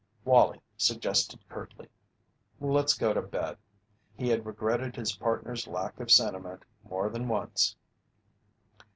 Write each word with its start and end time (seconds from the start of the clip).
Wallie 0.25 0.63
suggested 0.77 1.47
curtly: 1.47 1.87
"Let's 2.59 2.95
go 2.95 3.13
to 3.13 3.21
bed." 3.21 3.59
He 4.17 4.29
had 4.29 4.47
regretted 4.47 4.95
his 4.95 5.15
partner's 5.15 5.67
lack 5.67 5.99
of 5.99 6.09
sentiment 6.09 6.65
more 6.83 7.07
than 7.11 7.27
once. 7.27 7.75